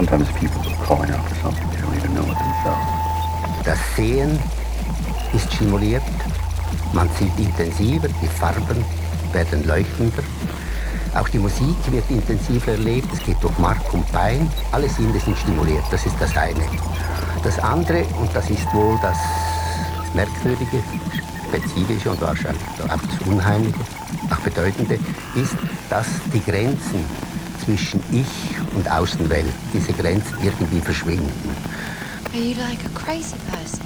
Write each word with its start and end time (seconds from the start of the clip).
Sometimes 0.00 0.32
people 0.32 0.62
are 0.62 0.84
calling 0.86 1.10
out 1.10 1.28
for 1.28 1.34
something 1.42 1.68
they 1.68 1.76
don't 1.82 1.94
even 1.94 2.14
know 2.14 2.22
it 2.22 2.38
themselves. 2.38 2.86
Das 3.66 3.78
Sehen 3.94 4.38
ist 5.34 5.52
stimuliert. 5.52 6.02
Man 6.94 7.06
sieht 7.18 7.38
intensiver, 7.38 8.08
die 8.08 8.26
Farben 8.26 8.82
werden 9.34 9.62
leuchtender. 9.66 10.22
Auch 11.14 11.28
die 11.28 11.38
Musik 11.38 11.76
wird 11.90 12.10
intensiver 12.10 12.72
erlebt. 12.72 13.08
Es 13.12 13.18
geht 13.22 13.36
durch 13.42 13.58
Mark 13.58 13.92
und 13.92 14.10
Bein. 14.10 14.50
Alle 14.72 14.88
Sinne 14.88 15.20
sind 15.20 15.36
stimuliert. 15.36 15.84
Das 15.90 16.06
ist 16.06 16.16
das 16.18 16.34
eine. 16.34 16.64
Das 17.44 17.58
andere, 17.58 18.04
und 18.22 18.34
das 18.34 18.48
ist 18.48 18.72
wohl 18.72 18.98
das 19.02 19.18
Merkwürdige, 20.14 20.82
Spezifische 21.46 22.10
und 22.12 22.22
wahrscheinlich 22.22 22.62
auch 22.84 22.88
das 22.88 23.28
Unheimliche, 23.28 23.80
auch 24.30 24.38
Bedeutende, 24.38 24.94
ist, 25.34 25.56
dass 25.90 26.06
die 26.32 26.40
Grenzen 26.40 27.04
zwischen 27.64 28.00
Ich 28.12 28.26
und 28.74 28.90
Außenwelt, 28.90 29.52
diese 29.72 29.92
Grenzen 29.92 30.34
irgendwie 30.42 30.80
verschwinden. 30.80 31.30
Are 32.32 32.38
you 32.38 32.54
like 32.56 32.84
a 32.84 32.88
crazy 32.94 33.36
person? 33.50 33.84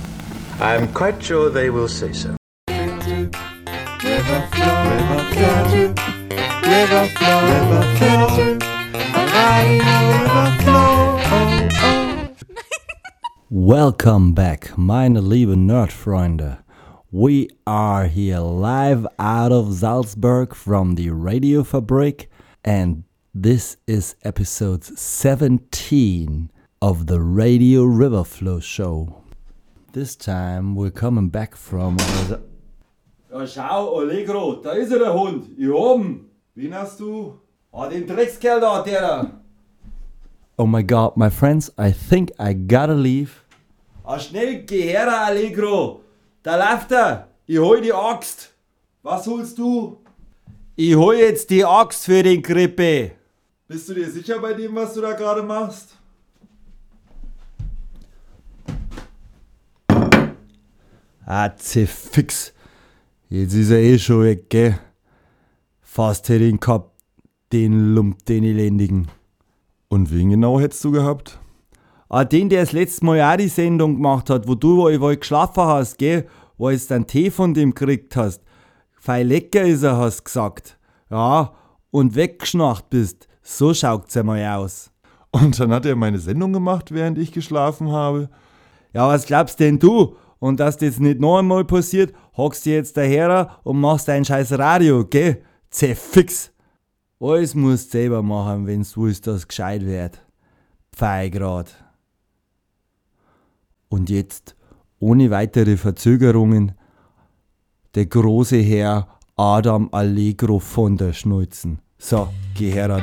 I'm 0.60 0.92
quite 0.92 1.22
sure 1.22 1.50
they 1.50 1.70
will 1.70 1.88
say 1.88 2.12
so. 2.12 2.36
Welcome 13.50 14.34
back, 14.34 14.76
meine 14.76 15.20
lieben 15.20 15.66
Nerdfreunde. 15.66 16.58
We 17.10 17.48
are 17.64 18.06
here 18.06 18.40
live 18.40 19.06
out 19.18 19.52
of 19.52 19.72
Salzburg 19.72 20.54
from 20.54 20.96
the 20.96 21.10
Radio 21.10 21.62
Fabrik, 21.62 22.28
and 22.64 23.04
this 23.34 23.76
is 23.86 24.14
episode 24.22 24.84
17 24.84 26.50
of 26.80 27.06
the 27.08 27.20
Radio 27.20 27.82
Riverflow 27.82 28.62
Show. 28.62 29.22
This 29.92 30.14
time 30.14 30.76
we're 30.76 30.90
coming 30.90 31.30
back 31.30 31.56
from. 31.56 31.96
Ja, 33.30 33.46
schau, 33.46 33.98
Allegro, 33.98 34.62
da 34.62 34.72
ist 34.72 34.92
er, 34.92 35.00
der 35.00 35.12
Hund. 35.12 35.46
Hier 35.56 35.74
oben. 35.74 36.30
Wen 36.54 36.72
hast 36.72 37.00
du? 37.00 37.40
Ah, 37.72 37.88
den 37.88 38.06
Dreckskerl 38.06 38.60
da, 38.60 38.82
der 38.82 39.00
da. 39.00 39.30
Oh 40.56 40.66
my 40.66 40.84
god, 40.84 41.16
my 41.16 41.28
friends, 41.28 41.72
I 41.76 41.90
think 41.90 42.30
I 42.38 42.54
gotta 42.54 42.94
leave. 42.94 43.42
Ah, 44.04 44.20
schnell, 44.20 44.62
geh 44.62 44.92
her, 44.92 45.08
Allegro. 45.08 46.02
Da 46.44 46.54
läuft 46.56 46.92
er. 46.92 47.26
Ich 47.46 47.58
hol 47.58 47.80
die 47.80 47.92
Axt. 47.92 48.50
Was 49.02 49.26
holst 49.26 49.58
du? 49.58 49.98
Ich 50.76 50.94
hol 50.94 51.16
jetzt 51.16 51.50
die 51.50 51.64
Axt 51.64 52.04
für 52.04 52.22
den 52.22 52.40
Krippe. 52.40 53.12
Bist 53.66 53.88
du 53.88 53.94
dir 53.94 54.10
sicher 54.10 54.38
bei 54.40 54.52
dem, 54.52 54.74
was 54.74 54.92
du 54.92 55.00
da 55.00 55.14
gerade 55.14 55.42
machst? 55.42 55.96
Ah, 61.24 61.50
fix. 61.56 62.52
Jetzt 63.30 63.54
ist 63.54 63.70
er 63.70 63.78
eh 63.78 63.98
schon 63.98 64.22
weg, 64.22 64.50
gell? 64.50 64.78
Fast 65.80 66.28
hätte 66.28 66.44
ihn 66.44 66.60
gehabt, 66.60 66.90
den 67.54 67.94
Lump, 67.94 68.26
den 68.26 68.44
elendigen. 68.44 69.08
Und 69.88 70.12
wen 70.12 70.28
genau 70.28 70.60
hättest 70.60 70.84
du 70.84 70.90
gehabt? 70.90 71.40
Ah, 72.10 72.24
den, 72.24 72.50
der 72.50 72.60
das 72.64 72.72
letzte 72.72 73.06
Mal 73.06 73.22
auch 73.22 73.38
die 73.38 73.48
Sendung 73.48 73.94
gemacht 73.94 74.28
hat, 74.28 74.46
wo 74.46 74.54
du 74.54 74.76
wo 74.76 75.08
ich 75.08 75.20
geschlafen 75.20 75.64
hast, 75.64 75.96
gell? 75.96 76.28
Wo 76.58 76.68
du 76.68 76.78
dann 76.86 77.06
Tee 77.06 77.30
von 77.30 77.54
dem 77.54 77.74
gekriegt 77.74 78.14
hast. 78.14 78.42
Fein 78.92 79.26
lecker 79.28 79.62
ist 79.62 79.84
er, 79.84 79.96
hast 79.96 80.22
gesagt. 80.22 80.78
Ja, 81.08 81.54
und 81.90 82.14
weggeschnacht 82.14 82.90
bist. 82.90 83.26
So 83.44 83.74
schaut's 83.74 84.16
einmal 84.16 84.42
aus. 84.56 84.90
Und 85.30 85.60
dann 85.60 85.70
hat 85.70 85.84
er 85.84 85.96
meine 85.96 86.18
Sendung 86.18 86.52
gemacht, 86.52 86.92
während 86.92 87.18
ich 87.18 87.30
geschlafen 87.30 87.92
habe. 87.92 88.30
Ja, 88.94 89.06
was 89.06 89.26
glaubst 89.26 89.60
denn 89.60 89.78
du? 89.78 90.16
Und 90.38 90.60
dass 90.60 90.78
das 90.78 90.98
nicht 90.98 91.20
noch 91.20 91.38
einmal 91.38 91.64
passiert, 91.64 92.14
hockst 92.36 92.64
du 92.64 92.70
jetzt 92.70 92.96
daher 92.96 93.58
und 93.62 93.80
machst 93.80 94.08
dein 94.08 94.24
scheiß 94.24 94.58
Radio, 94.58 95.04
gell? 95.04 95.42
Zerfix! 95.70 96.52
Alles 97.20 97.54
musst 97.54 97.92
du 97.92 97.98
selber 97.98 98.22
machen, 98.22 98.66
wenn's 98.66 98.96
willst, 98.96 99.26
dass 99.26 99.36
es 99.36 99.48
gescheit 99.48 99.84
wird. 99.84 100.24
Pfeigrad. 100.94 101.74
Und 103.88 104.08
jetzt, 104.10 104.56
ohne 104.98 105.30
weitere 105.30 105.76
Verzögerungen, 105.76 106.72
der 107.94 108.06
große 108.06 108.58
Herr 108.58 109.08
Adam 109.36 109.88
Allegro 109.92 110.58
von 110.58 110.96
der 110.96 111.12
Schnulzen. 111.12 111.80
So, 112.06 112.28
geh 112.54 112.70
her 112.70 112.86
da. 112.86 113.00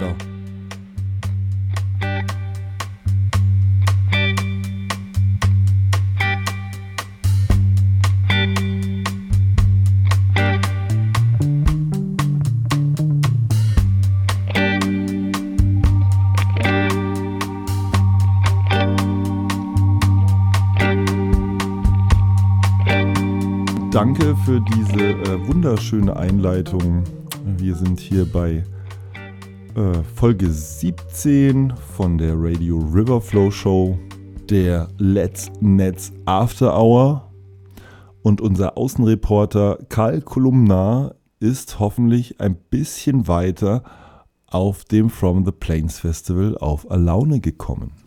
Danke 23.90 24.36
für 24.46 24.62
diese 24.62 25.00
äh, 25.00 25.48
wunderschöne 25.48 26.16
Einleitung. 26.16 27.04
Wir 27.58 27.74
sind 27.74 28.00
hier 28.00 28.32
bei 28.32 28.64
äh, 29.76 30.04
Folge 30.16 30.50
17 30.50 31.74
von 31.76 32.18
der 32.18 32.34
Radio 32.36 32.78
Riverflow 32.78 33.52
Show, 33.52 33.98
der 34.50 34.88
Let's 34.98 35.52
Nets 35.62 36.12
After 36.26 36.78
Hour. 36.78 37.32
Und 38.22 38.42
unser 38.42 38.78
Außenreporter 38.78 39.80
Karl 39.90 40.22
Kolumnar 40.22 41.16
ist 41.40 41.80
hoffentlich 41.80 42.40
ein 42.40 42.56
bisschen 42.56 43.28
weiter 43.28 43.84
auf 44.48 44.84
dem 44.86 45.10
From 45.10 45.46
the 45.46 45.52
Plains 45.52 46.00
Festival 46.00 46.58
auf 46.58 46.90
Alaune 46.92 47.40
gekommen. 47.40 48.01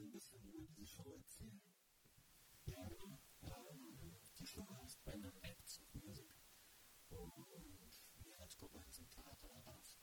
ein 0.00 0.10
bisschen 0.10 0.42
über 0.42 0.60
diese 0.62 0.86
Show 0.86 1.12
erzählen. 1.12 1.60
Ja, 2.66 2.90
ähm, 3.42 4.16
die 4.38 4.46
Show 4.46 4.66
heißt 4.68 5.04
bei 5.04 5.12
einer 5.12 5.32
Back 5.32 5.66
zu 5.66 5.82
Musik. 5.92 6.34
Und 7.08 7.46
wir 8.24 8.40
als 8.40 8.56
Gruppe 8.56 8.84
sind 8.88 9.10
Theater 9.10 9.48
darauf. 9.48 10.00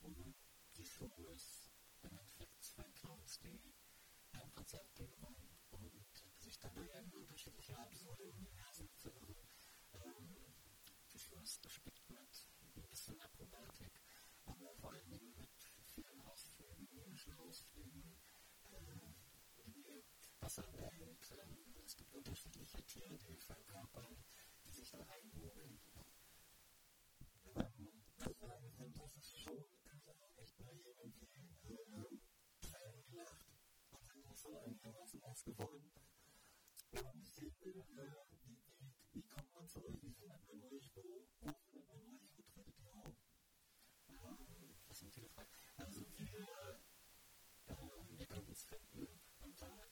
Und 0.00 0.34
die 0.76 0.86
Show 0.86 1.10
ist 1.34 1.70
im 2.02 2.16
Endeffekt 2.16 2.62
zwei 2.64 2.90
Clowns, 2.92 3.38
die 3.40 3.60
ein 4.32 4.52
Konzept 4.52 4.94
Konzert 4.94 4.94
bekommen 4.94 5.58
und 5.70 6.24
sich 6.38 6.58
dabei 6.58 6.86
in 6.86 7.12
unterschiedliche 7.12 7.76
absurde 7.78 8.24
Universen 8.24 8.88
verirren. 8.96 9.36
Ähm, 9.94 10.36
die 11.12 11.18
Show 11.18 11.38
ist 11.40 11.62
gespickt 11.62 12.08
mit 12.10 12.48
ein 12.76 12.88
bisschen 12.88 13.20
Akrobatik, 13.20 13.92
aber 14.46 14.74
vor 14.74 14.92
allen 14.92 15.10
Dingen 15.10 15.34
mit 15.36 15.50
vielen 15.88 16.20
Ausflügen, 16.22 17.16
Schulausflügen, 17.16 18.11
Wasser 20.52 20.68
und 21.00 21.30
äh, 21.32 21.82
es 21.86 21.96
gibt 21.96 22.12
unterschiedliche 22.12 22.82
Tiere, 22.84 23.16
die 23.16 23.36
verkörpern, 23.40 24.16
die 24.66 24.70
sich 24.70 24.90
da 24.90 24.98
einmogeln. 24.98 25.80
Ähm, 27.56 28.02
das 28.18 28.38
sagen 28.38 28.70
sind, 28.70 28.98
das 28.98 29.16
ist 29.16 29.40
schon, 29.40 29.64
kann 29.82 30.02
man 30.04 30.14
auch 30.20 30.36
echt 30.36 30.60
mal 30.60 30.76
irgendwie 30.76 31.24
äh, 31.24 32.18
Tränen 32.60 33.02
gelacht 33.06 33.46
und 33.92 34.06
dann 34.06 34.20
muss 34.28 34.44
man 34.44 34.56
einigermaßen 34.56 35.22
ausgewogen. 35.22 35.90
Und 36.92 37.16
ich 37.22 37.32
sehe, 37.32 37.48
äh, 37.48 37.84
wie, 38.44 38.58
wie, 38.78 38.92
wie 39.12 39.22
kommt 39.22 39.54
man 39.54 39.66
zurück, 39.66 39.96
wie 40.02 40.12
findet 40.12 40.46
man 40.48 40.60
euch? 40.64 40.94
wo, 40.94 41.02
wo 41.40 41.52
findet 41.70 41.88
man 41.88 41.98
euch? 42.02 42.28
wo 42.36 42.42
tritt 42.42 42.76
die 42.76 42.90
Augen? 42.90 43.16
Ähm, 44.10 44.76
das 44.86 44.98
sind 44.98 45.14
viele 45.14 45.30
Fragen. 45.30 45.48
Also 45.78 46.04
wir, 46.18 46.76
äh, 47.66 48.18
wir 48.18 48.26
können 48.26 48.48
uns 48.48 48.64
finden 48.64 49.08
und 49.42 49.60
damit 49.60 49.91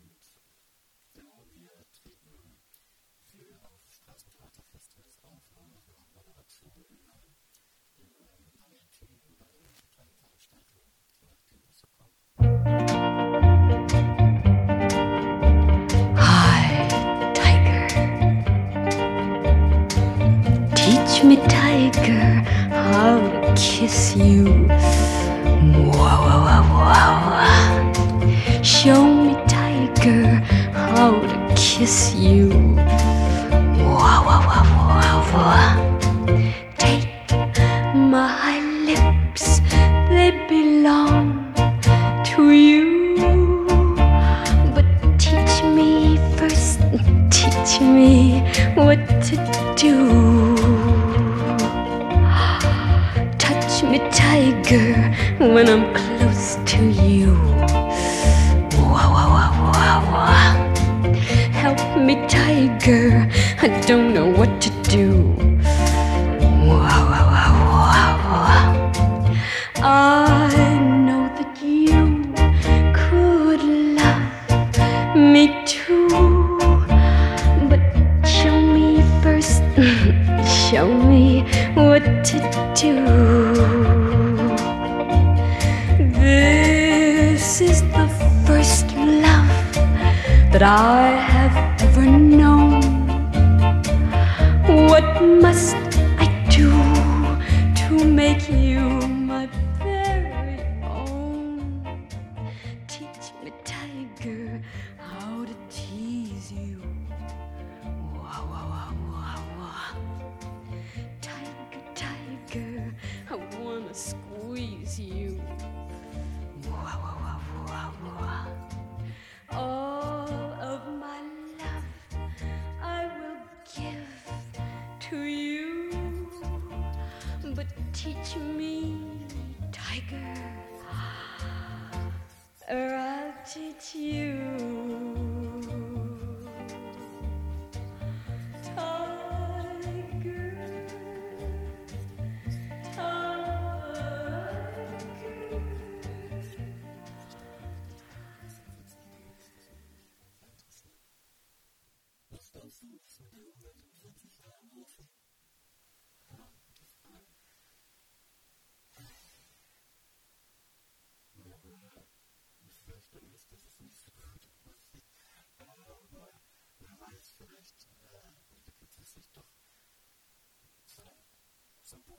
school. 113.95 114.30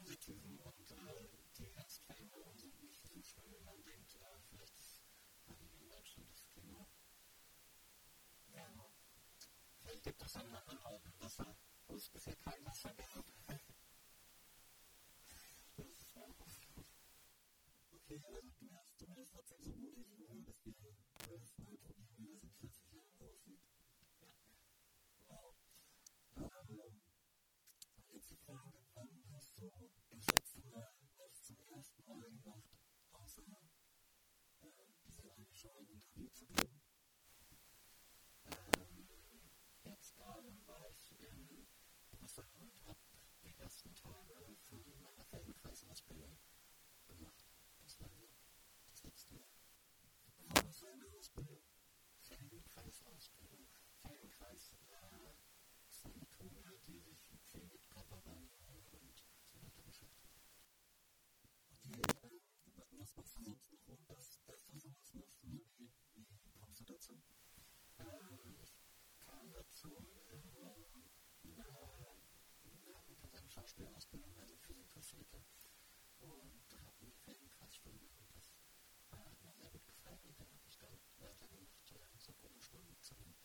Positiven 0.03 0.59
und 0.59 0.91
äh, 0.91 1.29
die 1.57 1.69
Herzklänge 1.77 2.35
sind 2.57 2.83
nicht 2.83 3.07
so 3.07 3.23
schön. 3.23 3.65
Man 3.65 3.81
denkt, 3.85 4.17
äh, 4.17 4.41
vielleicht 4.51 4.75
haben 5.47 5.71
die 5.79 5.85
Menschen 5.85 6.27
das 6.27 6.45
Thema. 6.49 6.89
Ja. 8.53 8.67
Vielleicht 9.81 10.03
gibt 10.03 10.23
es 10.23 10.37
einen 10.37 10.55
anderen 10.57 10.79
Ort 10.79 11.07
im 11.07 11.21
Wasser, 11.21 11.57
wo 11.87 11.95
es 11.95 12.09
bisher 12.09 12.35
kein 12.35 12.65
Wasser 12.65 12.93
gab. 12.95 13.32
die 56.87 56.99
sich 56.99 57.19
viel 57.51 57.65
mit 57.65 57.89
Propaganda 57.89 58.57
und 58.67 58.85
so 58.89 58.99
weiter 59.61 59.83
beschäftigen. 59.83 60.43
Und 61.69 61.79
hier 61.83 62.03
äh, 62.03 62.97
muss 62.97 63.15
man 63.17 63.25
versuchen, 63.25 63.79
warum 63.87 64.07
dass 64.47 64.65
du 64.67 64.79
sowas 64.79 65.13
macht. 65.15 65.43
Wie, 65.43 65.65
wie 65.77 65.91
kommst 66.59 66.81
du 66.81 66.85
dazu? 66.85 67.23
Äh, 67.99 68.05
ich 68.63 68.77
kam 69.19 69.53
dazu 69.53 69.89
äh, 70.31 70.41
in 71.43 71.61
einer 71.61 73.49
Schauspielausbildung, 73.49 74.37
also 74.39 74.55
interessierte 74.69 75.45
und 76.21 76.73
habe 76.85 77.05
mich 77.05 77.19
für 77.21 77.35
den 77.35 77.51
Quatsch 77.51 77.77
studiert. 77.77 78.17
Und 78.19 78.35
das 78.35 78.51
hat 79.11 79.43
mir 79.43 79.53
sehr 79.53 79.71
gut 79.71 79.87
gefallen. 79.87 80.21
Und 80.25 80.41
dann 80.41 80.49
habe 80.53 80.69
ich 80.69 80.79
dann 80.79 80.99
weiter 81.19 81.47
gemacht, 81.49 81.73
so 82.19 82.33
gute 82.41 82.61
Stunden 82.61 82.97
zu 83.03 83.15
nehmen. 83.15 83.37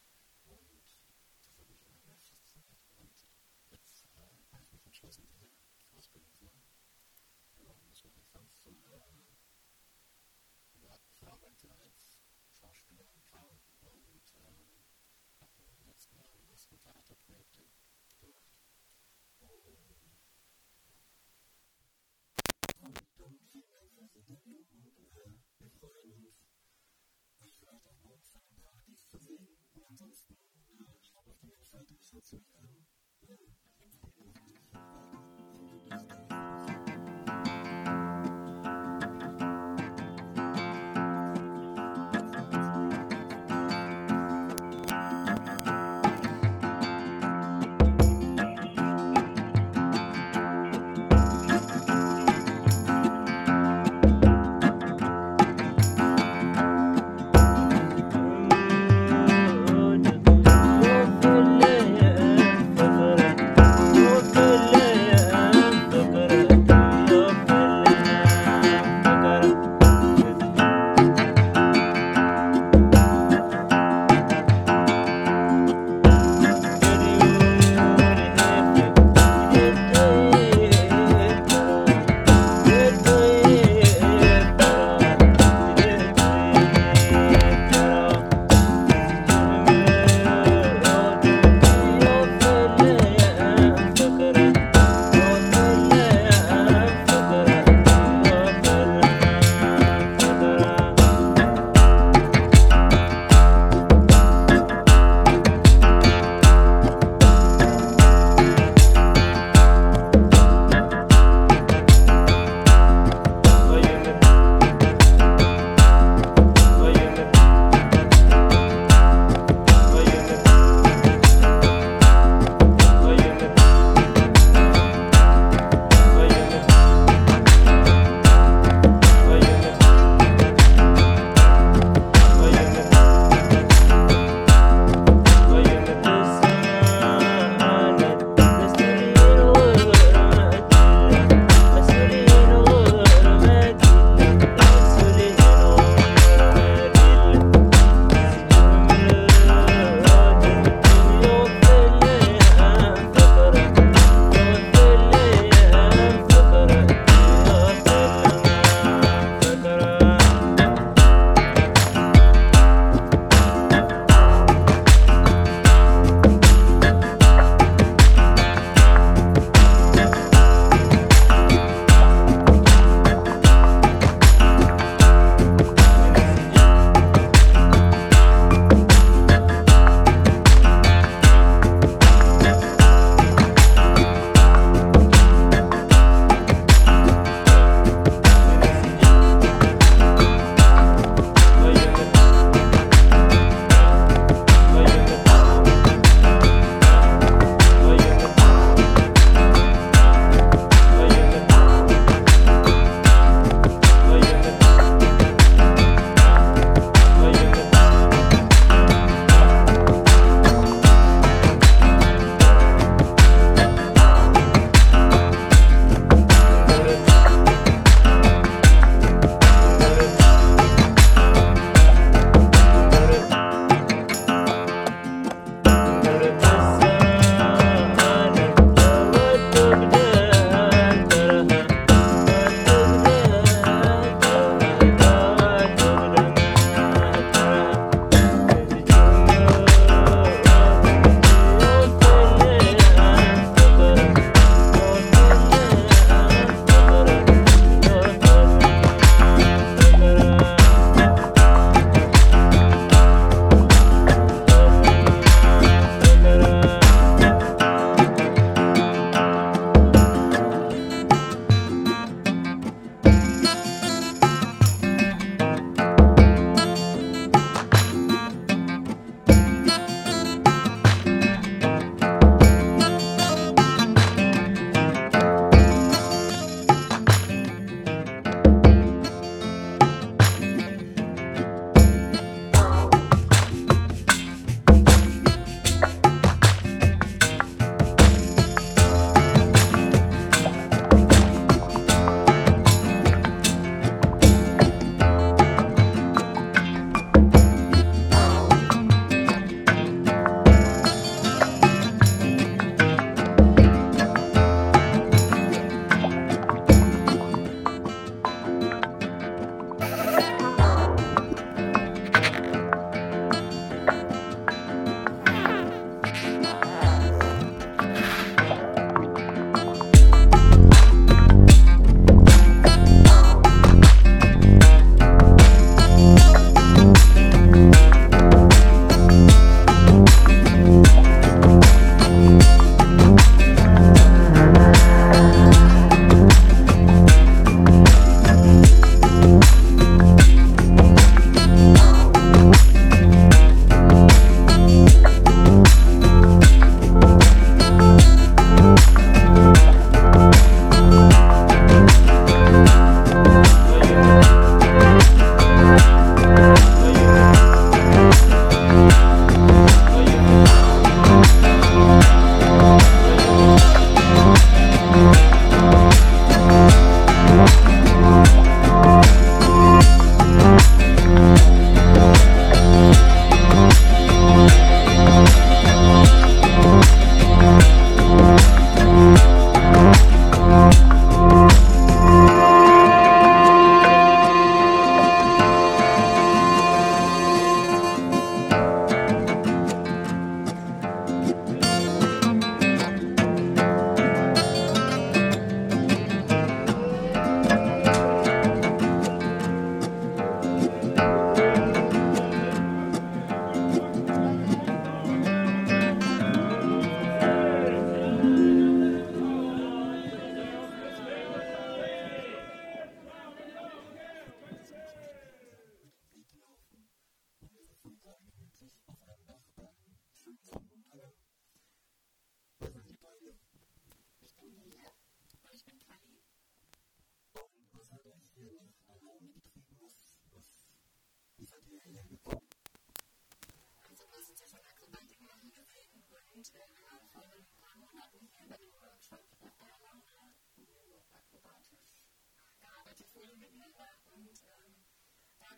Und 0.46 0.87
2000 5.08 5.32
in 5.32 5.40
der 5.40 5.48
Ausbildung 5.98 6.30
vor. 6.36 6.52
Und 7.56 7.64
ich 7.64 7.70
mache 11.24 11.48
als 11.80 12.20
Schauspieler 12.52 13.08
und 13.16 13.24
und 13.80 14.36
äh, 14.36 14.52
habe 15.40 15.64
in 15.64 15.72
letzten 15.88 16.18
Jahren 16.18 16.34
die 16.34 16.44
meisten 16.50 16.78
Theaterprojekte 16.78 17.64
gemacht. 17.64 17.88
Und 22.82 22.82
dann 22.82 22.94
fiel 23.16 23.32
mir 23.54 23.64
quasi 23.64 23.96
der 24.12 24.42
Jugend, 24.44 24.84
wir 25.60 25.72
freuen 25.72 26.12
uns, 26.12 26.44
euch 27.40 27.58
vielleicht 27.58 27.88
auch 27.88 28.04
morgen 28.04 28.24
von 28.24 28.42
dem 28.50 28.60
Paradies 28.60 29.08
zu 29.08 29.18
sehen. 29.20 29.48
Und 29.74 29.86
ansonsten, 29.86 30.34
äh, 30.34 31.00
schaut 31.02 31.28
euch 31.28 31.40
die 31.40 31.50
Webseite, 31.50 31.98
schaut. 32.02 32.44
Oh, 34.78 35.17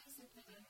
dadurch 0.10 0.15
sind 0.15 0.36
wir 0.36 0.43
dann 0.43 0.65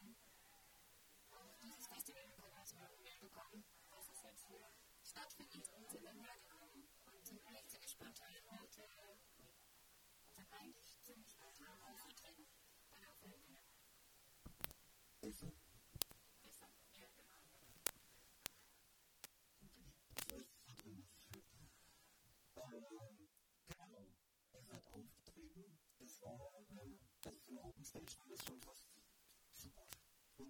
auf 1.32 1.56
dieses 1.62 1.88
Festival 1.88 2.24
gekommen, 2.28 2.54
also 2.58 2.76
wir 2.76 2.90
mehr 3.02 3.16
bekommen, 3.22 3.64
dass 3.90 4.10
es 4.10 4.22
jetzt 4.24 4.46
hier 4.48 4.68
stattfindet 5.02 5.70
und 5.78 5.90
sind 5.90 6.04
dann 6.04 6.20
hergekommen 6.20 6.90
und 7.06 7.26
sind 7.26 7.46
eigentlich 7.48 7.68
ziemlich 7.70 7.92
spontan 7.92 8.34
heute 8.60 8.90
dann 10.36 10.46
eigentlich 10.52 11.00
ziemlich 11.06 11.30
spontan 11.30 11.82
aufgetreten 11.82 12.48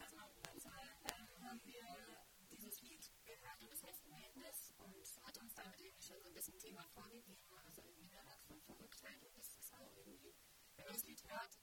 Ganz 0.00 0.64
mal, 0.64 0.88
ähm, 1.12 1.44
haben 1.44 1.60
wir 1.64 1.84
dieses 2.50 2.80
Lied 2.82 3.04
gehört 3.24 3.60
und 3.60 3.70
das 3.70 3.82
hat 5.22 5.38
uns 5.38 5.54
damit 5.54 6.02
schon 6.02 6.16
ein 6.24 6.34
bisschen 6.34 6.58
Thema 6.58 6.82
vorgegeben, 6.94 7.36
also 7.64 7.82
irgendwie 7.82 8.16
eine 8.16 8.26
Art 8.26 8.42
von 8.48 8.60
Verrücktheit 8.62 9.20
wenn 10.80 10.86
man 10.86 10.94
das 10.94 11.04
Lied 11.04 11.22
hört, 11.28 11.58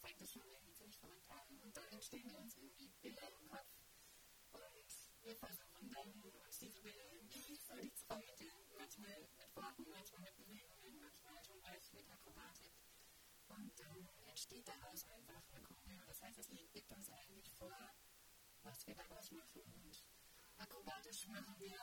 fängt 0.00 0.20
das 0.20 0.32
schon 0.32 0.46
irgendwie 0.46 0.72
ziemlich 0.74 0.96
verrückt 0.96 1.28
an 1.30 1.58
und 1.62 1.76
dann 1.76 1.88
entstehen 1.88 2.30
uns 2.36 2.56
irgendwie 2.56 2.86
Bilder 3.02 3.28
im 3.40 3.48
Kopf 3.48 3.74
und 4.52 4.86
wir 5.22 5.36
versuchen 5.36 5.90
dann, 5.90 6.22
uns 6.46 6.58
diese 6.60 6.80
Bilder 6.80 7.10
irgendwie 7.12 7.58
zu 7.58 8.06
vermitteln. 8.06 8.52
Manchmal 8.78 9.28
mit 9.36 9.56
Worten, 9.56 9.86
manchmal 9.90 10.20
mit 10.22 10.36
Bewegungen, 10.36 11.00
manchmal 11.00 11.44
schon 11.44 11.60
gleich 11.60 11.92
mit 11.92 12.06
entsteht 14.32 14.66
daraus 14.66 15.04
einfach 15.04 15.42
eine 15.52 15.60
Choreo. 15.60 16.00
Das 16.06 16.22
heißt, 16.22 16.38
das 16.38 16.48
Lied 16.48 16.72
gibt 16.72 16.90
uns 16.90 17.10
eigentlich 17.10 17.50
vor, 17.52 17.76
was 18.62 18.86
wir 18.86 18.94
daraus 18.94 19.30
machen. 19.30 19.60
Und 19.60 20.04
akrobatisch 20.56 21.26
machen 21.28 21.54
wir 21.58 21.76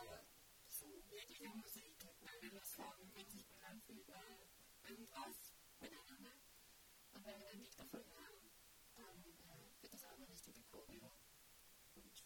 so 0.67 0.87
jegliche 1.11 1.47
Musik, 1.49 1.93
wenn 2.21 2.41
wir 2.41 2.51
Lust 2.57 2.79
haben, 2.79 3.13
wenn 3.13 3.29
sich 3.29 3.47
gut 3.47 3.61
anfühlt, 3.61 4.07
weil 4.07 4.47
irgendwas 4.89 5.53
miteinander. 5.79 6.33
Und 7.13 7.23
wenn 7.23 7.39
wir 7.39 7.49
ein 7.49 7.59
Lied 7.59 7.77
davon 7.77 8.03
haben, 8.17 8.41
dann 8.95 9.23
äh, 9.23 9.81
wird 9.81 9.93
das 9.93 10.03
auch 10.05 10.13
eine 10.13 10.27
richtige 10.27 10.63
Choreo. 10.63 11.11
Und 11.93 12.23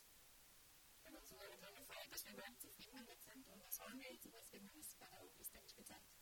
wenn 1.04 1.14
man 1.14 1.26
so 1.26 1.36
lange 1.36 1.58
gefeiert, 1.58 2.14
dass 2.14 2.26
wir 2.26 2.38
beide 2.38 2.58
zufrieden 2.60 2.96
damit 2.96 3.22
sind 3.22 3.46
und 3.50 3.62
das 3.62 3.78
haben 3.78 4.00
wir 4.00 4.10
jetzt 4.10 4.26
und 4.26 4.36
das 4.36 4.50
finden 4.50 4.74
wir 4.74 4.84
bei 5.00 5.08
der 5.10 5.22
Open-Stage 5.22 5.76
gezeigt. 5.76 6.16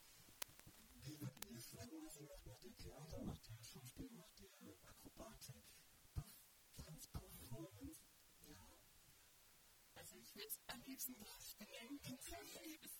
Wie 1.03 1.19
wird 1.19 1.45
ihr 1.45 1.59
Schwimmen? 1.59 2.05
Was 2.05 2.63
ihr 2.63 2.77
Theater? 2.77 3.23
Macht 3.23 3.50
Schauspiel? 3.71 4.09
Macht 4.11 4.37
ihr 4.41 4.51
Akrobatik? 4.83 5.63
Tanzperformance? 6.75 8.03
Ja. 8.45 8.59
Also 9.95 10.15
ich 10.17 10.35
würde 10.35 10.49
es 10.49 10.59
am 10.67 10.81
liebsten 10.81 11.15
gleich 11.15 11.55
benennen. 11.57 12.01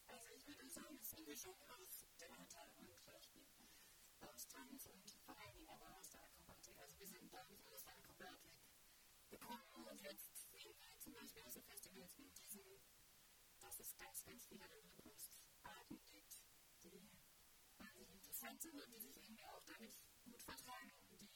Also 0.08 0.28
ich 0.34 0.48
würde 0.48 0.70
sagen, 0.70 0.96
es 0.96 1.08
ist 1.08 1.16
eine 1.16 1.26
Mischung 1.26 1.56
aus 1.76 2.08
Theater 2.18 2.72
und 2.78 2.88
Schauspiel. 3.04 3.46
Aus 4.22 4.48
Tanz 4.48 4.86
und 4.86 5.10
vor 5.26 5.38
allen 5.38 5.56
Dingen 5.56 5.70
aber 5.70 5.98
aus 5.98 6.10
der 6.12 6.24
Akrobatik. 6.24 6.80
Also 6.80 6.98
wir 7.00 7.08
sind 7.08 7.34
da 7.34 7.44
nicht 7.50 7.68
aus 7.68 7.84
der 7.84 7.98
Akrobatik 7.98 8.54
gekommen 9.30 9.86
und 9.90 10.02
jetzt 10.02 10.52
sehen 10.52 10.74
wir 10.80 11.00
zum 11.00 11.12
Beispiel 11.14 11.42
aus 11.42 11.54
den 11.56 11.64
Festivals 11.64 12.18
wie 12.18 12.30
diesem, 12.30 12.80
dass 13.60 13.78
es 13.80 13.98
ganz, 13.98 14.24
ganz 14.24 14.46
viele 14.46 14.64
andere 14.64 14.88
Kunstarten 15.04 16.00
gibt, 16.06 16.44
die 16.84 17.10
wahnsinnig 17.78 18.12
interessant 18.14 18.62
sind 18.62 18.80
und 18.80 18.94
die 18.94 19.00
sich 19.00 19.18
irgendwie 19.18 19.46
auch 19.48 19.64
damit 19.66 19.98
gut 20.26 20.42
und 21.10 21.22
die 21.22 21.30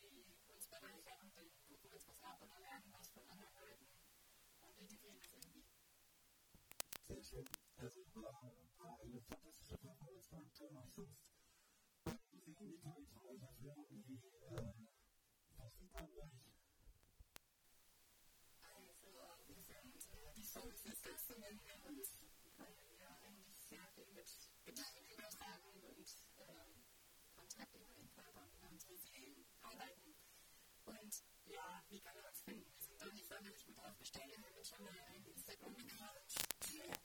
uns 0.54 0.68
bereichern 0.68 1.20
und 1.22 1.38
dann 1.38 1.50
gucken 1.68 1.84
wir 1.84 1.94
uns 1.94 2.08
was 2.08 2.22
ab 2.24 2.42
oder 2.42 2.60
lernen 2.60 2.92
was 2.92 3.10
von 3.10 3.24
anderen 3.30 3.54
Leuten 3.56 3.86
und 4.62 4.78
integrieren 4.78 5.18
das 5.20 5.32
irgendwie. 5.32 5.64
Sehr 7.08 7.24
schön. 7.24 7.46
Also 7.78 8.06
war 8.14 9.00
eine 9.00 9.22
fantastische 9.22 9.78
Performance 9.78 10.30
von 10.30 10.54
Thomas 10.54 10.92
Schutz. 10.94 11.18
Musik, 12.32 12.60
wie 12.60 12.78
kann 12.80 13.02
ich 13.02 13.16
euch 13.24 13.40
dafür 13.40 13.76
irgendwie 13.90 14.28
äh, 14.50 14.74
was 15.58 15.78
sieht 15.78 15.94
man 15.94 16.06
euch? 16.06 16.46
die 20.36 20.44
Songs 20.44 20.84
des 20.84 21.02
Ganzen 21.02 21.40
nennen 21.40 21.60
wir 21.64 21.90
uns, 21.90 22.20
wir 23.00 23.10
eigentlich 23.24 23.56
sehr 23.58 23.88
viel 23.96 24.06
mit 24.14 24.28
Gedanken 24.66 25.06
übertragen 25.10 25.64
und 25.74 26.08
Kontakt 27.36 27.76
über 27.76 27.94
den 27.96 28.10
Körper 28.10 28.44
und 28.62 28.72
unsere 28.72 28.98
Seelen 28.98 29.46
arbeiten. 29.76 30.16
Und 30.86 31.24
ja, 31.46 31.84
wie 31.90 32.00
kann 32.00 32.16
man 32.16 32.26
uns 32.26 32.42
finden? 32.42 32.72
Wir 32.78 32.82
sind 32.82 33.02
doch 33.02 33.14
nicht 33.14 33.28
sonderlich 33.28 33.66
gut 33.66 33.80
aufgestellt, 33.80 34.32
wir 34.38 34.38
haben 34.38 34.64
schon 34.64 34.84
mal 34.84 34.94
einen 35.14 35.26
Instagram-Account, 35.26 37.05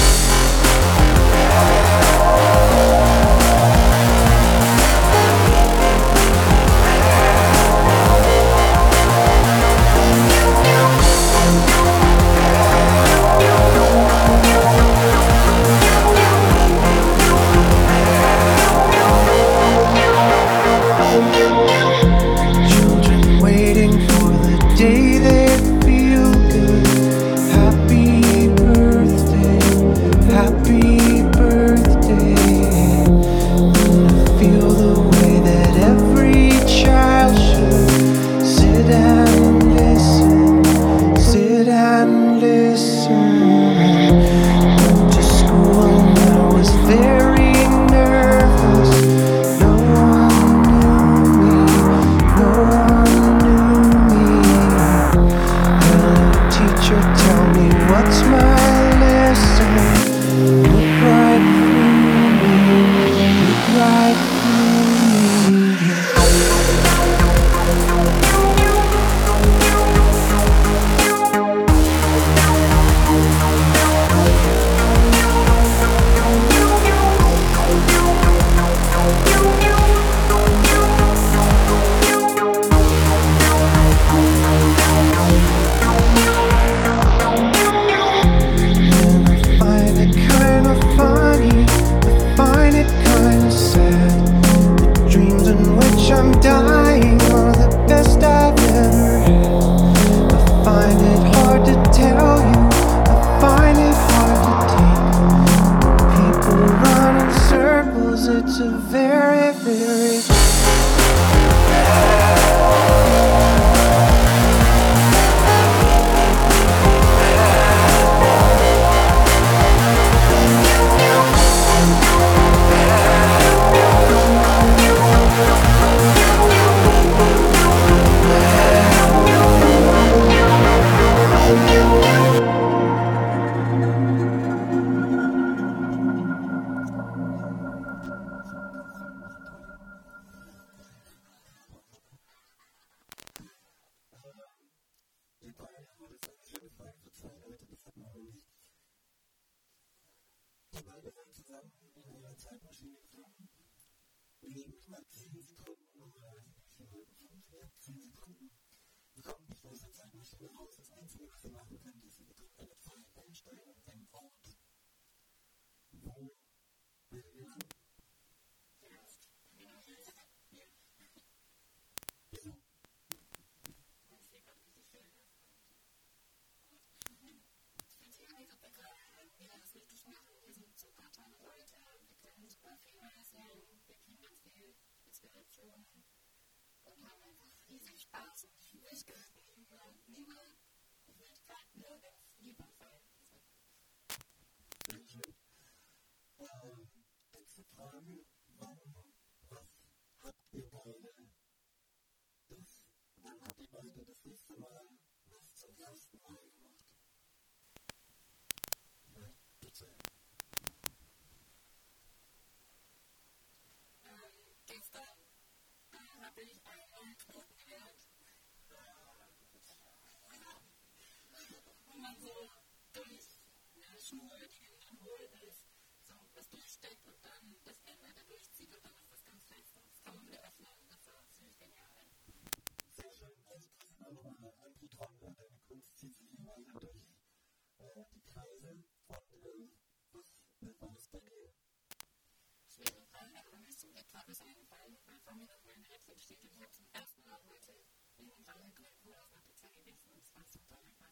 hat 244.13 244.27
mich 244.27 244.37
Fall, 244.65 244.97
weil 245.05 245.19
Familie 245.19 245.55
auf 245.55 245.63
meinem 245.63 245.83
Headset 245.83 246.17
steht 246.17 246.41
im 246.41 246.49
ich 246.49 246.71
zum 246.71 246.85
ersten 246.93 247.23
Mal 247.23 247.39
heute 247.47 247.71
in 248.17 248.31
Ralle 248.45 248.71
Grünkohl 248.71 249.15
auf 249.15 249.31
einer 249.31 249.41
Pizza 249.41 249.69
gegessen 249.69 250.11
und 250.11 250.19
es 250.19 250.33
war 250.33 250.43
super 250.49 250.79
lecker. 250.83 251.09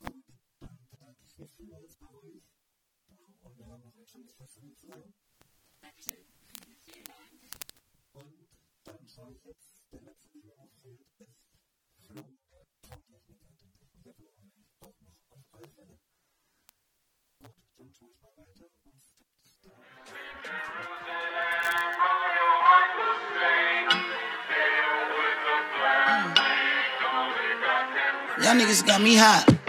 Und 0.00 0.24
dann 0.60 0.86
bedanke 0.90 1.24
ich 1.24 1.38
mich 1.38 1.52
vielmals 1.54 1.96
bei 1.96 2.08
euch. 2.08 2.42
Und 3.42 3.58
wir 3.58 3.66
haben 3.66 3.84
heute 3.84 4.10
schon 4.10 4.22
nicht 4.22 4.38
was 4.38 4.54
damit 4.54 4.78
zusammen. 4.78 5.14
Dankeschön. 5.80 6.26
Vielen 6.80 7.04
Dank. 7.04 7.42
Und 8.12 8.48
dann 8.84 9.08
schaue 9.08 9.32
ich 9.32 9.44
jetzt, 9.44 9.82
der 9.92 10.02
letzte, 10.02 10.28
der 10.28 10.42
mir 10.42 10.56
noch 10.56 10.72
fehlt, 10.80 11.00
ist 11.00 11.16
Flo, 11.98 12.22
der 12.50 12.66
Tontechniker, 12.82 13.44
den 13.44 13.72
Techniker 13.78 14.12
brauchen 14.14 14.52
wir 14.52 14.62
doch 14.80 15.00
noch 15.00 15.30
auf 15.30 15.54
alle 15.54 15.68
Fälle. 15.68 15.98
Gut, 17.38 17.54
dann 17.76 17.92
schaue 17.92 18.10
ich 18.10 18.20
mal 18.20 18.36
weiter 18.36 18.70
und 18.84 18.96
es 18.96 19.14
gibt 19.16 19.32
da. 19.62 20.21
Y'all 28.40 28.54
niggas 28.56 28.86
got 28.86 29.02
me 29.02 29.14
hot. 29.14 29.61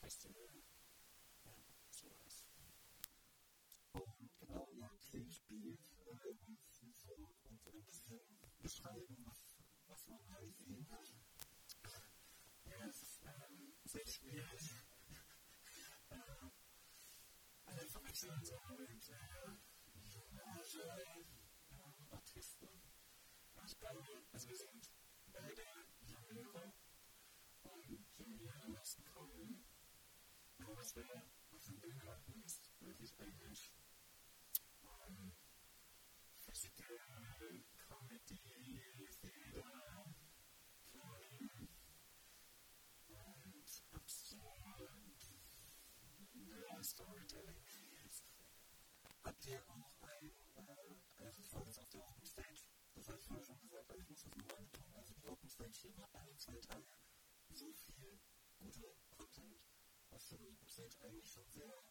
Festival. 0.00 0.48
Ja, 1.44 1.54
so 1.90 2.08
was. 2.24 2.44
Und 3.92 4.38
genau, 4.38 4.68
ja, 4.74 4.88
Klee 5.04 5.30
spielt 5.30 5.90
äh, 6.06 6.28
und 6.28 6.94
so 6.96 7.24
und 7.44 7.66
ein 7.66 7.84
bisschen 7.84 8.20
beschreiben, 8.60 9.16
was, 9.26 9.42
was 9.86 10.06
man 10.08 10.28
halt 10.30 10.54
sehen 10.56 10.84
kann. 10.86 11.04
Ja, 12.64 12.86
es 12.86 13.02
ist 13.02 13.22
ähm, 13.24 13.72
sehr 13.84 14.06
schwierig. 14.06 14.70
äh, 16.10 16.16
alle 17.64 17.86
verwechseln 17.86 18.44
so 18.44 18.60
mit 18.78 19.08
äh, 19.08 19.26
Artisten. 22.10 22.68
Ich 23.66 23.78
glaube, 23.78 24.04
also 24.32 24.48
wir 24.48 24.56
sind 24.56 24.90
beide 25.32 25.62
Juniore 26.02 26.72
und 27.62 28.06
Juniore 28.18 28.62
am 28.62 28.72
meisten 28.72 29.04
kommen. 29.04 29.64
Aber 30.96 31.22
was 31.50 31.66
der 31.66 31.74
Bühne 31.74 32.02
hatten, 32.06 32.42
ist 32.42 32.70
wirklich 32.80 33.12
eigentlich 33.20 33.74
um, 34.80 35.32
Physical 36.38 36.98
Comedy, 37.86 38.80
Theater, 39.20 40.14
Clown 40.92 41.50
und 43.08 43.82
absurd, 43.92 44.62
ja, 46.32 46.82
Storytelling. 46.82 47.62
Habt 49.22 49.46
ihr 49.46 49.62
auch 49.68 49.92
ein, 50.00 50.30
äh, 50.56 51.24
also 51.24 51.42
ich 51.42 51.52
war 51.52 51.66
jetzt 51.66 51.78
auf 51.78 51.90
der 51.90 52.08
Open 52.08 52.24
Stage, 52.24 52.68
das 52.94 53.08
habe 53.08 53.18
ich 53.18 53.26
vorher 53.26 53.44
schon 53.44 53.60
gesagt, 53.60 53.90
aber 53.90 53.98
ich 53.98 54.08
muss 54.08 54.22
das 54.22 54.34
nochmal 54.34 54.64
betonen. 54.64 54.94
Also 54.94 55.12
die 55.14 55.26
Open 55.26 55.50
Stage 55.50 55.78
hier 55.82 55.96
war 55.98 56.08
alle 56.14 56.34
zwei 56.38 56.58
Tage 56.60 56.86
so 57.50 57.72
viel 57.74 58.18
guter 58.58 58.94
Content, 59.16 59.60
was 60.10 60.28
die 60.28 60.38
Open 60.38 60.68
Stage 60.68 60.96
eigentlich 61.02 61.30
schon 61.30 61.48
sehr, 61.50 61.82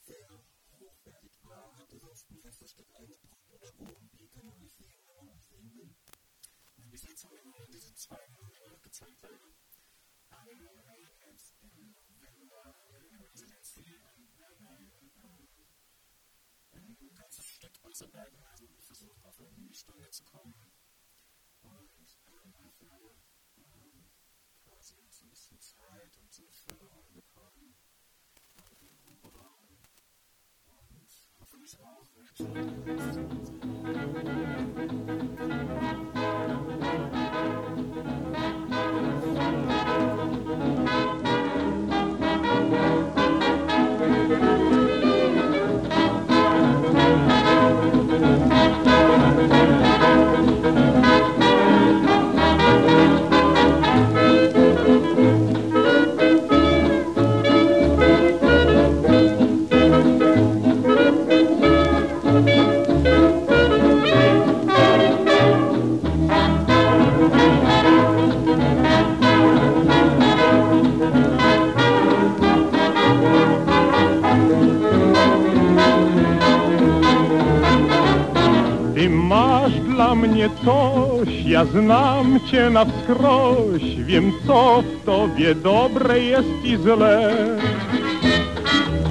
sehr 0.00 0.44
hochwertig 0.78 1.32
war, 1.44 1.76
hatte 1.76 1.98
sonst 1.98 2.30
ein 2.30 2.38
festes 2.38 2.70
Stück 2.72 2.94
eingebracht 2.94 3.50
oder 3.50 3.72
irgendwie 3.78 4.28
kann 4.28 4.46
man 4.46 4.58
nicht 4.60 4.74
sehen, 4.74 5.02
wenn 5.06 5.26
man 5.26 5.36
was 5.36 5.48
sehen 5.48 5.72
will. 5.74 5.94
Und 6.76 6.90
bis 6.90 7.02
jetzt 7.04 7.24
haben 7.24 7.52
wir 7.52 7.66
diese 7.66 7.94
zwei 7.94 8.18
gezeigt, 8.82 9.22
werden 9.22 9.54
jetzt 11.26 11.56
im 11.62 11.94
November 12.08 12.74
in 12.88 13.20
Residency 13.20 13.84
werden 16.72 16.96
ein 17.00 17.14
ganzes 17.14 17.46
Stück 17.46 17.72
ausarbeiten. 17.82 18.42
Also 18.44 18.68
wir 18.68 18.82
versuchen 18.82 19.24
auf 19.24 19.38
eine 19.40 19.74
Stunde 19.74 20.10
zu 20.10 20.24
kommen 20.24 20.54
und 21.62 22.18
ähm, 22.26 22.54
ähm, 22.80 23.31
quasi 24.82 24.94
so 25.10 25.24
ein 25.24 25.30
bisschen 25.30 25.58
Zeit 25.60 26.18
und 26.18 26.32
so 26.32 26.42
eine 26.42 26.52
Förderung 26.52 27.04
bekommen 27.14 27.76
und 30.66 31.08
hoffentlich 31.38 31.78
auch 31.78 32.02
Ty 32.34 32.46
na 82.84 82.92
wskroś, 82.92 83.82
wiem 83.96 84.32
co 84.46 84.82
w 84.82 85.04
tobie 85.04 85.54
dobre 85.54 86.20
jest 86.20 86.64
i 86.64 86.76
złe. 86.76 87.34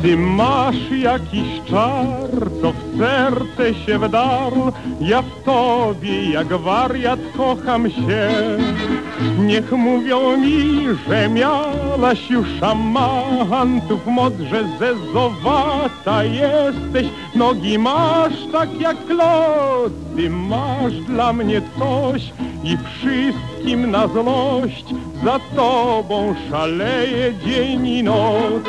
Ty 0.01 0.17
masz 0.17 0.91
jakiś 0.91 1.61
czar, 1.69 2.29
co 2.61 2.71
w 2.71 2.97
serce 2.97 3.73
się 3.85 3.99
wdarł, 3.99 4.71
ja 5.01 5.21
w 5.21 5.43
tobie 5.43 6.31
jak 6.31 6.47
wariat 6.47 7.19
kocham 7.37 7.89
się. 7.89 8.29
Niech 9.39 9.71
mówią 9.71 10.37
mi, 10.37 10.87
że 11.07 11.29
miałaś 11.29 12.29
już 12.29 12.47
szamantów 12.59 14.07
moc, 14.07 14.33
zezowata 14.79 16.23
jesteś, 16.23 17.07
nogi 17.35 17.79
masz 17.79 18.33
tak 18.51 18.81
jak 18.81 19.05
klot. 19.05 19.93
Ty 20.15 20.29
masz 20.29 20.93
dla 20.93 21.33
mnie 21.33 21.61
coś 21.79 22.31
i 22.63 22.77
wszystkim 22.77 23.91
na 23.91 24.07
złość, 24.07 24.85
za 25.23 25.39
tobą 25.55 26.35
szaleje 26.49 27.33
dzień 27.45 27.87
i 27.87 28.03
noc. 28.03 28.63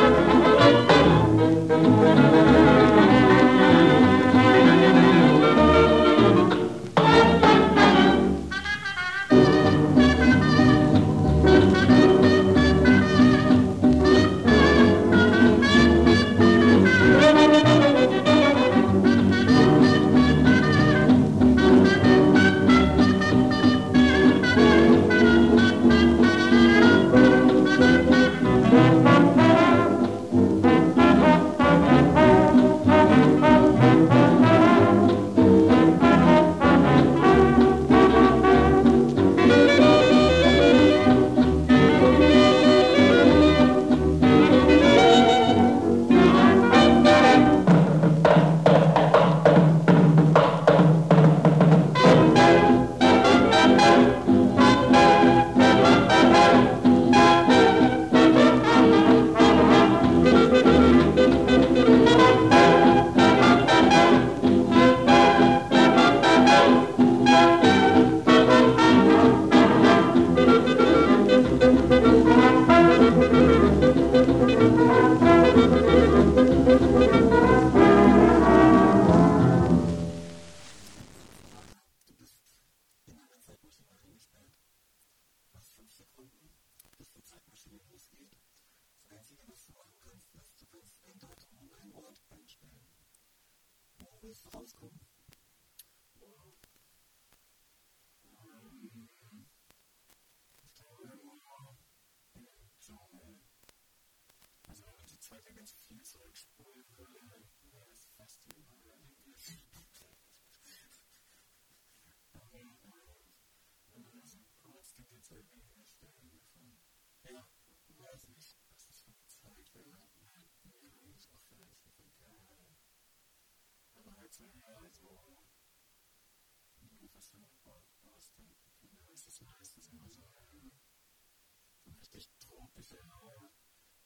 Tropischer, 132.93 133.51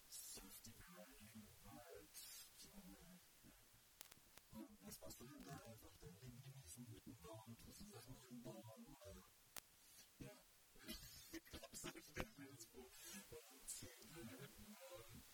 saftiger 0.08 1.06
Regenwald. 1.08 2.16
So, 2.56 2.70
ja. 2.84 2.98
Und 4.52 4.82
was 4.82 5.00
machst 5.00 5.20
du 5.20 5.26
denn 5.26 5.44
da 5.44 5.56
einfach? 5.64 5.96
Dann 6.00 6.16
Leben 6.20 6.42
genießen 6.42 6.86
mit 6.90 7.06
dem 7.06 7.20
Baum, 7.20 7.56
tust 7.58 7.82
du 7.82 7.98
Sachen 7.98 8.42
Baum 8.42 8.86
oder 8.86 9.22
ja. 10.18 10.32
das 11.72 12.64
vor. 12.66 12.90
Und 13.30 13.68
zehn 13.68 14.12
Minuten 14.14 14.76
und 14.76 15.24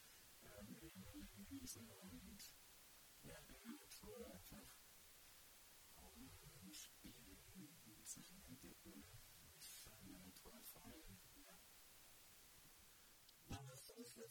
ähm, 0.43 0.77
Leben 0.81 1.29
genießen 1.49 1.89
und 1.89 2.51
ja, 3.23 3.39
in 3.39 3.61
der 3.63 3.73
Natur 3.75 4.27
einfach 4.27 4.83
rumspielen 6.57 7.39
und 7.55 8.09
Sachen 8.09 8.43
entdecken. 8.45 9.05
Ich 9.59 9.83
fand 9.83 10.07
die 10.07 10.19
Natur 10.19 10.61
voll. 10.63 11.05
Ja. 11.47 11.55
Wann 13.47 13.69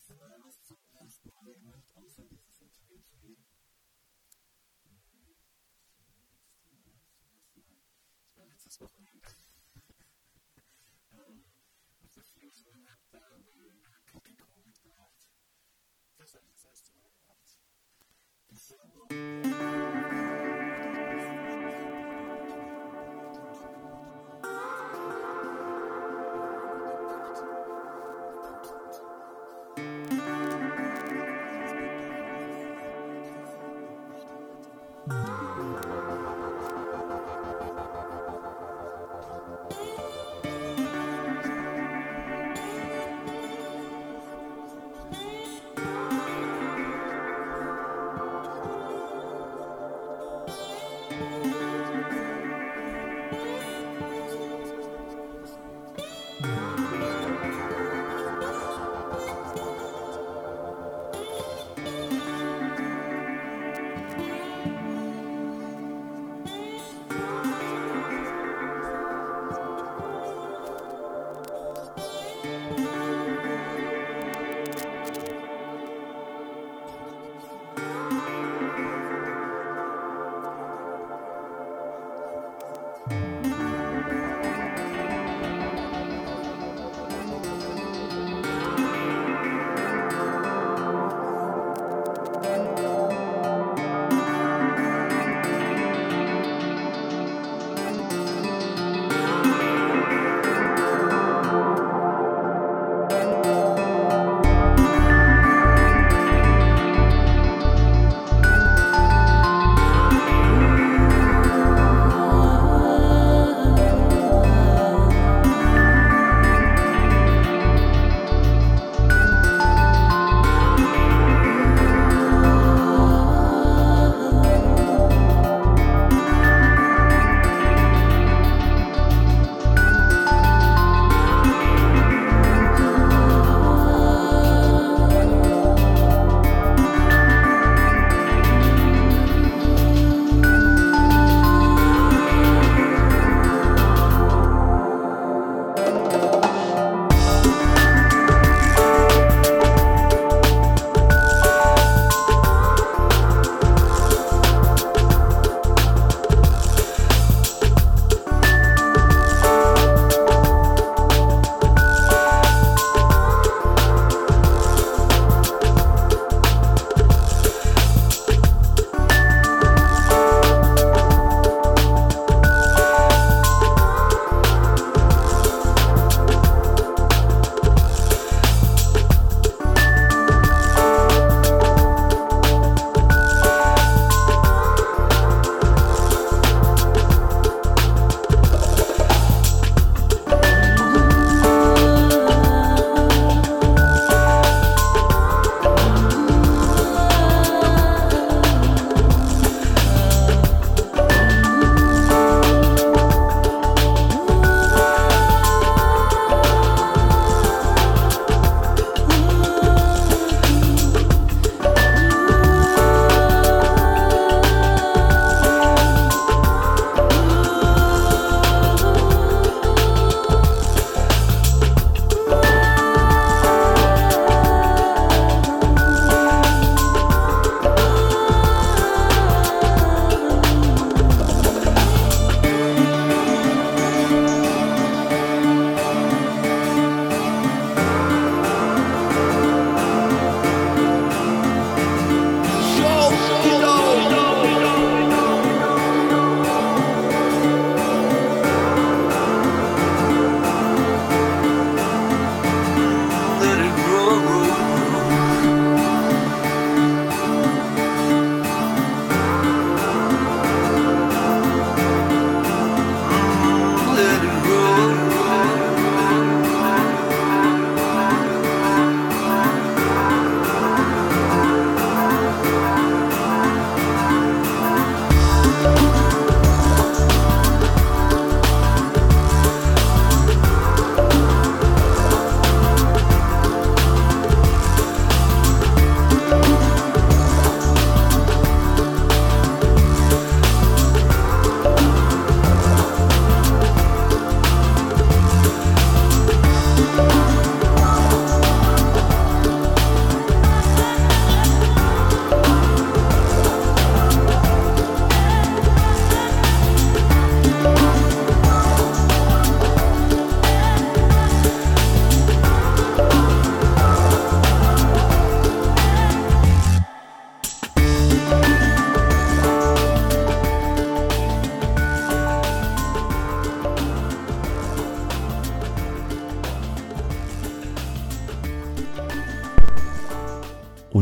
zum 0.01 0.77
ersten 0.93 1.29
Mal 1.33 1.53
gemacht, 1.53 1.91
außer 1.95 2.23
dieses 2.25 2.61
Interview 2.61 2.99
zu 3.01 3.17
gehen? 3.17 3.45
Ich 8.25 8.37
war 8.37 8.45
letztes 8.45 8.79
Wochenende 8.81 9.19
auf 11.99 12.11
der 12.13 12.23
Fusion 12.23 12.75
und 12.75 12.91
hab 12.91 13.09
da 13.11 13.19
einen 13.19 13.81
Kakiko 14.05 14.61
mitgemacht. 14.65 15.27
Das 16.17 16.33
habe 16.35 16.45
ich 16.45 16.53
das 16.53 16.65
erste 16.65 16.93
Mal 16.93 17.09
gemacht. 17.11 17.59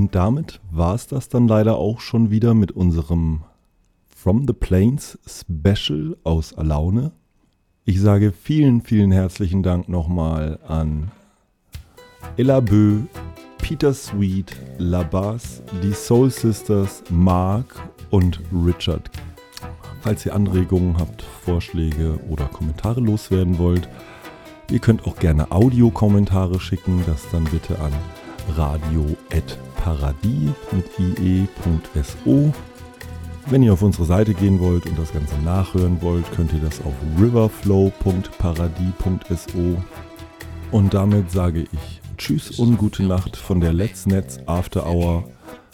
Das 0.09 0.23
damit 0.23 0.59
war 0.71 0.95
es 0.95 1.05
das 1.05 1.29
dann 1.29 1.47
leider 1.47 1.77
auch 1.77 1.99
schon 1.99 2.31
wieder 2.31 2.55
mit 2.55 2.71
unserem 2.71 3.43
From 4.07 4.47
the 4.47 4.53
Plains 4.53 5.19
Special 5.27 6.17
aus 6.23 6.57
Alaune. 6.57 7.11
Ich 7.85 8.01
sage 8.01 8.31
vielen, 8.31 8.81
vielen 8.81 9.11
herzlichen 9.11 9.61
Dank 9.61 9.87
nochmal 9.87 10.57
an 10.67 11.11
Ella 12.37 12.59
Bö, 12.59 13.01
Peter 13.59 13.93
Sweet, 13.93 14.55
Labas, 14.79 15.61
die 15.83 15.93
Soul 15.93 16.31
Sisters, 16.31 17.03
Mark 17.11 17.75
und 18.09 18.41
Richard. 18.51 19.11
Falls 20.01 20.25
ihr 20.25 20.33
Anregungen 20.33 20.97
habt, 20.97 21.21
Vorschläge 21.21 22.19
oder 22.29 22.45
Kommentare 22.45 22.99
loswerden 22.99 23.59
wollt, 23.59 23.87
ihr 24.71 24.79
könnt 24.79 25.05
auch 25.05 25.17
gerne 25.17 25.51
Audiokommentare 25.51 26.59
schicken, 26.59 27.03
das 27.05 27.29
dann 27.31 27.43
bitte 27.43 27.77
an 27.79 27.93
radio.paradie 29.85 30.53
mit 30.71 30.85
ie.so. 30.99 32.53
Wenn 33.47 33.63
ihr 33.63 33.73
auf 33.73 33.81
unsere 33.81 34.05
Seite 34.05 34.35
gehen 34.35 34.59
wollt 34.59 34.85
und 34.85 34.99
das 34.99 35.11
Ganze 35.11 35.35
nachhören 35.39 35.99
wollt, 36.01 36.31
könnt 36.31 36.53
ihr 36.53 36.59
das 36.59 36.79
auf 36.81 36.93
riverflow.paradie.so. 37.19 39.83
Und 40.71 40.93
damit 40.93 41.31
sage 41.31 41.65
ich 41.71 42.01
Tschüss 42.17 42.59
und 42.59 42.77
gute 42.77 43.01
Nacht 43.03 43.35
von 43.35 43.59
der 43.59 43.73
Let's 43.73 44.05
Netz 44.05 44.37
After 44.45 44.85
Hour. 44.85 45.27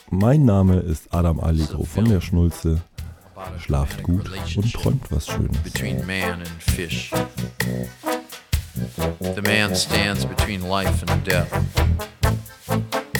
Mein 0.10 0.46
Name 0.46 0.80
ist 0.80 1.14
Adam 1.14 1.42
Allegro 1.42 1.84
von 1.84 2.06
der 2.06 2.22
Schnulze. 2.22 2.82
Schlaft 3.60 4.02
gut 4.04 4.32
und 4.56 4.74
träumt 4.74 5.12
was 5.12 5.28
Schönes. 5.28 5.58
The 9.36 9.42
man 9.42 9.76
stands 9.76 10.26
between 10.26 10.62
life 10.62 11.04
and 11.08 11.26
death. 11.26 11.48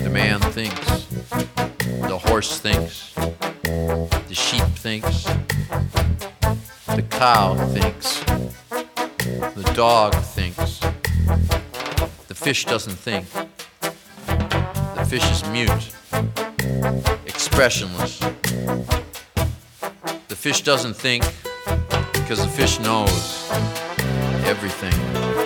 The 0.06 0.12
man 0.12 0.40
thinks. 0.40 1.08
The 1.82 2.20
horse 2.28 2.60
thinks. 2.60 3.12
The 3.64 4.36
sheep 4.36 4.62
thinks. 4.78 5.24
The 6.96 7.02
cow 7.10 7.56
thinks. 7.74 8.20
The 9.56 9.72
dog 9.74 10.14
thinks. 10.14 10.80
The 12.28 12.36
fish 12.36 12.66
doesn't 12.66 12.94
think. 12.94 13.26
The 14.28 15.06
fish 15.10 15.28
is 15.32 15.44
mute, 15.50 15.92
expressionless. 17.26 18.20
The 20.28 20.36
fish 20.36 20.62
doesn't 20.62 20.94
think 20.94 21.24
because 22.14 22.44
the 22.44 22.52
fish 22.56 22.80
knows 22.80 23.50
everything. 24.46 25.45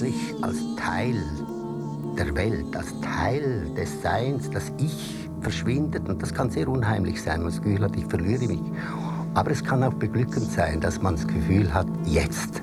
Plötzlich 0.00 0.34
als 0.40 0.56
Teil 0.76 1.22
der 2.16 2.34
Welt, 2.34 2.76
als 2.76 2.88
Teil 3.00 3.66
des 3.76 4.00
Seins. 4.02 4.48
Das 4.50 4.72
Ich 4.78 5.28
verschwindet 5.42 6.08
und 6.08 6.22
das 6.22 6.32
kann 6.32 6.50
sehr 6.50 6.68
unheimlich 6.68 7.22
sein. 7.22 7.42
Man 7.42 7.50
das 7.50 7.60
Gefühl 7.60 7.82
hat, 7.82 7.96
ich 7.96 8.06
verliere 8.06 8.46
mich. 8.46 8.60
Aber 9.34 9.50
es 9.50 9.62
kann 9.62 9.82
auch 9.82 9.92
beglückend 9.94 10.50
sein, 10.50 10.80
dass 10.80 11.00
man 11.02 11.16
das 11.16 11.26
Gefühl 11.26 11.72
hat, 11.72 11.86
jetzt 12.04 12.62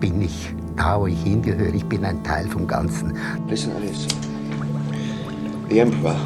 bin 0.00 0.22
ich 0.22 0.54
da, 0.76 1.00
wo 1.00 1.06
ich 1.06 1.22
hingehöre. 1.22 1.74
Ich 1.74 1.84
bin 1.84 2.04
ein 2.04 2.22
Teil 2.24 2.46
vom 2.48 2.66
Ganzen. 2.66 3.14
Listen 3.48 3.72
to 3.74 3.80
this. 3.80 4.06
The 5.68 5.80
Emperor 5.80 6.16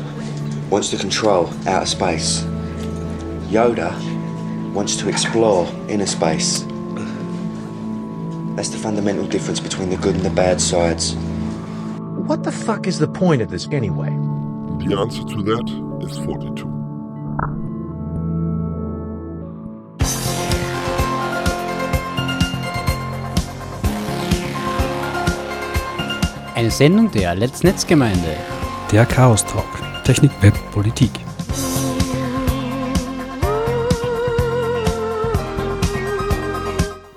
wants 0.70 0.90
to 0.90 0.96
control 0.96 1.48
outer 1.66 1.86
space. 1.86 2.46
Yoda 3.50 3.92
wants 4.72 4.96
to 4.96 5.08
explore 5.08 5.66
inner 5.88 6.06
space. 6.06 6.64
That's 8.56 8.68
the 8.68 8.78
fundamental 8.78 9.26
difference 9.26 9.60
between 9.60 9.90
the 9.90 9.96
good 9.96 10.14
and 10.14 10.24
the 10.24 10.30
bad 10.30 10.60
sides. 10.60 11.14
What 12.26 12.44
the 12.44 12.52
fuck 12.52 12.86
is 12.86 12.98
the 12.98 13.08
point 13.08 13.42
of 13.42 13.50
this 13.50 13.66
anyway? 13.72 14.10
The 14.86 14.96
answer 14.98 15.24
to 15.24 15.42
that 15.42 15.68
is 16.06 16.18
42. 16.18 16.68
Eine 26.54 26.70
Sendung 26.70 27.10
der 27.10 27.34
Let's 27.34 27.62
Netzgemeinde. 27.64 28.36
Der 28.92 29.06
Chaos 29.06 29.44
Talk. 29.44 29.64
Technik, 30.04 30.30
Web, 30.42 30.54
Politik. 30.72 31.21